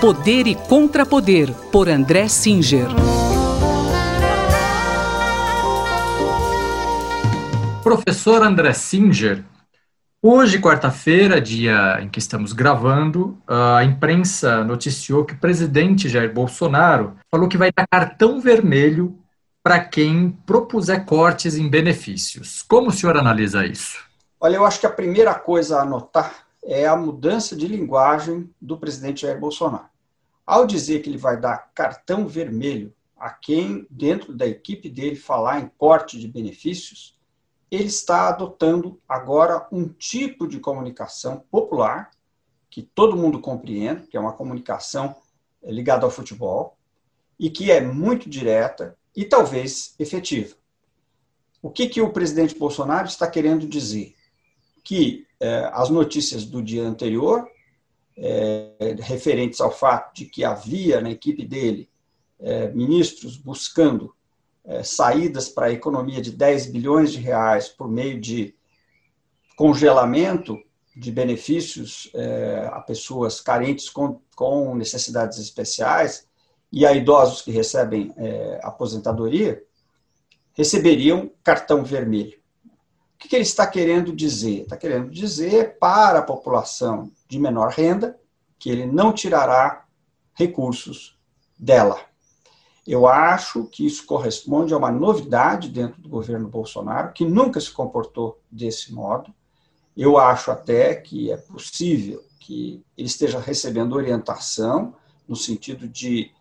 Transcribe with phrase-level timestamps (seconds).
[0.00, 2.86] Poder e Contrapoder, por André Singer.
[7.82, 9.44] Professor André Singer,
[10.22, 17.18] hoje, quarta-feira, dia em que estamos gravando, a imprensa noticiou que o presidente Jair Bolsonaro
[17.30, 19.18] falou que vai dar cartão vermelho
[19.62, 22.62] para quem propuser cortes em benefícios.
[22.62, 24.02] Como o senhor analisa isso?
[24.40, 28.76] Olha, eu acho que a primeira coisa a anotar é a mudança de linguagem do
[28.76, 29.88] presidente Jair Bolsonaro.
[30.44, 35.60] Ao dizer que ele vai dar cartão vermelho a quem, dentro da equipe dele, falar
[35.60, 37.18] em corte de benefícios,
[37.70, 42.10] ele está adotando agora um tipo de comunicação popular,
[42.68, 45.14] que todo mundo compreende, que é uma comunicação
[45.62, 46.76] eh, ligada ao futebol,
[47.38, 50.56] e que é muito direta e talvez efetiva.
[51.62, 54.14] O que, que o presidente Bolsonaro está querendo dizer?
[54.82, 57.48] Que eh, as notícias do dia anterior,
[58.14, 61.88] eh, referentes ao fato de que havia na equipe dele
[62.38, 64.14] eh, ministros buscando
[64.84, 68.54] saídas para a economia de 10 bilhões de reais por meio de
[69.56, 70.56] congelamento
[70.94, 72.12] de benefícios
[72.70, 76.28] a pessoas carentes com, com necessidades especiais
[76.70, 78.14] e a idosos que recebem
[78.62, 79.64] aposentadoria,
[80.52, 82.39] receberiam cartão vermelho
[83.20, 84.62] que, que ele está querendo dizer?
[84.62, 88.18] Está querendo dizer para a população de menor renda
[88.58, 89.84] que ele não tirará
[90.34, 91.18] recursos
[91.58, 92.00] dela.
[92.86, 97.70] Eu acho que isso corresponde a uma novidade dentro do governo Bolsonaro, que nunca se
[97.70, 99.32] comportou desse modo.
[99.94, 104.94] Eu acho até que é possível que ele esteja recebendo orientação
[105.28, 106.32] no sentido de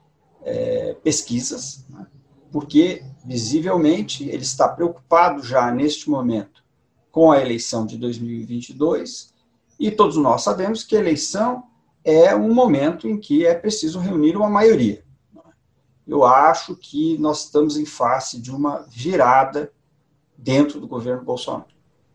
[0.43, 2.08] é, pesquisas, né?
[2.52, 6.64] porque visivelmente ele está preocupado já neste momento
[7.11, 9.33] com a eleição de 2022,
[9.79, 11.63] e todos nós sabemos que a eleição
[12.03, 15.03] é um momento em que é preciso reunir uma maioria.
[16.07, 19.71] Eu acho que nós estamos em face de uma virada
[20.37, 21.65] dentro do governo Bolsonaro.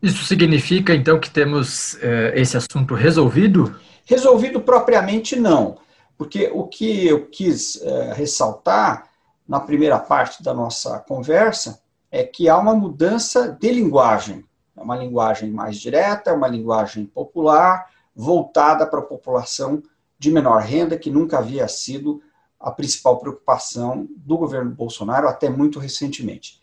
[0.01, 3.75] Isso significa, então, que temos eh, esse assunto resolvido?
[4.05, 5.77] Resolvido propriamente não,
[6.17, 9.09] porque o que eu quis eh, ressaltar
[9.47, 14.43] na primeira parte da nossa conversa é que há uma mudança de linguagem
[14.85, 19.83] uma linguagem mais direta, uma linguagem popular, voltada para a população
[20.17, 22.21] de menor renda, que nunca havia sido
[22.59, 26.61] a principal preocupação do governo Bolsonaro até muito recentemente.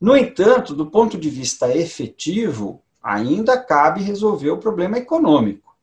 [0.00, 5.76] No entanto, do ponto de vista efetivo, ainda cabe resolver o problema econômico.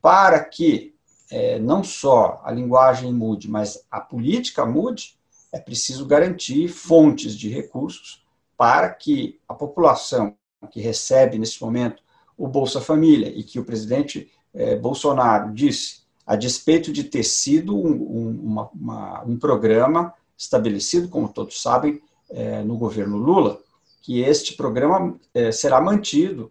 [0.00, 0.94] Para que
[1.30, 5.16] é, não só a linguagem mude, mas a política mude,
[5.52, 8.24] é preciso garantir fontes de recursos
[8.56, 10.36] para que a população
[10.66, 12.02] que recebe nesse momento
[12.36, 17.76] o Bolsa Família e que o presidente eh, Bolsonaro disse, a despeito de ter sido
[17.76, 23.60] um, um, uma, uma, um programa estabelecido, como todos sabem, eh, no governo Lula,
[24.02, 26.50] que este programa eh, será mantido.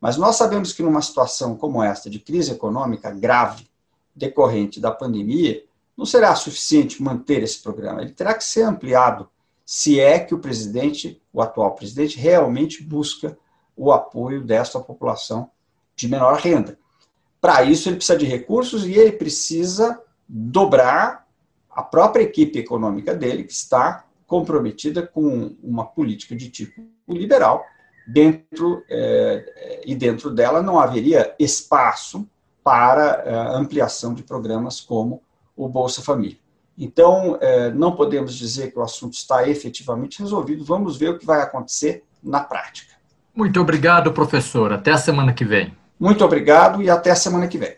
[0.00, 3.68] Mas nós sabemos que numa situação como esta, de crise econômica grave,
[4.14, 5.62] decorrente da pandemia,
[5.96, 8.00] não será suficiente manter esse programa.
[8.00, 9.28] Ele terá que ser ampliado
[9.72, 13.38] se é que o presidente, o atual presidente, realmente busca
[13.76, 15.48] o apoio desta população
[15.94, 16.76] de menor renda.
[17.40, 21.24] Para isso, ele precisa de recursos e ele precisa dobrar
[21.70, 27.64] a própria equipe econômica dele, que está comprometida com uma política de tipo liberal,
[28.08, 32.28] dentro é, e dentro dela não haveria espaço
[32.64, 35.22] para é, ampliação de programas como
[35.56, 36.38] o Bolsa Família.
[36.82, 41.26] Então, é, não podemos dizer que o assunto está efetivamente resolvido, vamos ver o que
[41.26, 42.94] vai acontecer na prática.
[43.36, 44.72] Muito obrigado, professor.
[44.72, 45.74] Até a semana que vem.
[45.98, 47.74] Muito obrigado e até a semana que vem.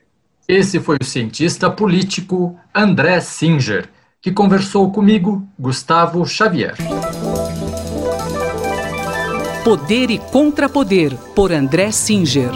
[0.47, 3.89] Esse foi o cientista político André Singer,
[4.21, 6.77] que conversou comigo, Gustavo Xavier.
[9.65, 12.53] Poder e Contrapoder, por André Singer.